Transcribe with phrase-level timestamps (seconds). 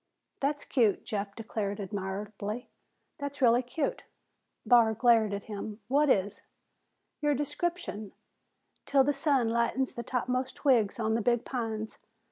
[0.39, 2.71] "That's cute," Jeff declared admiringly.
[3.19, 4.01] "That's really cute!"
[4.65, 5.79] Barr glared at him.
[5.89, 6.41] "What is?"
[7.21, 8.11] "Your description.
[8.87, 11.99] ''Til the sun lightens the topmost twigs on the big pines.'